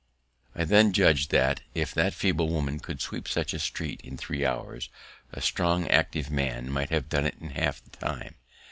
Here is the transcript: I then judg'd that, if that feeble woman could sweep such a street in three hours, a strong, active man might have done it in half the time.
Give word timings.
I 0.55 0.63
then 0.63 0.93
judg'd 0.93 1.29
that, 1.29 1.61
if 1.75 1.93
that 1.93 2.15
feeble 2.15 2.49
woman 2.49 2.79
could 2.79 3.01
sweep 3.01 3.27
such 3.27 3.53
a 3.53 3.59
street 3.59 4.01
in 4.01 4.17
three 4.17 4.43
hours, 4.43 4.89
a 5.31 5.41
strong, 5.41 5.87
active 5.89 6.31
man 6.31 6.71
might 6.71 6.89
have 6.89 7.07
done 7.07 7.27
it 7.27 7.35
in 7.39 7.51
half 7.51 7.83
the 7.83 7.91
time. 7.91 8.33